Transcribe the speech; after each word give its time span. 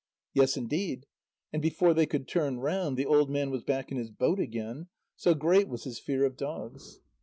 "Yes, 0.33 0.57
indeed." 0.57 1.05
And 1.53 1.61
before 1.61 1.93
they 1.93 2.07
could 2.07 2.27
turn 2.27 2.57
round, 2.57 2.97
the 2.97 3.05
old 3.05 3.29
man 3.29 3.51
was 3.51 3.61
back 3.61 3.91
in 3.91 3.99
his 3.99 4.09
boat 4.09 4.39
again, 4.39 4.87
so 5.15 5.35
great 5.35 5.67
was 5.67 5.83
his 5.83 5.99
fear 5.99 6.25
of 6.25 6.35
dogs. 6.35 7.01